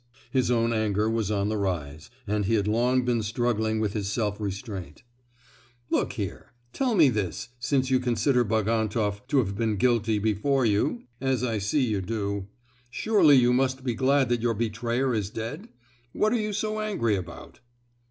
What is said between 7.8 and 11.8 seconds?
you consider Bagantoff to have been guilty before you (as I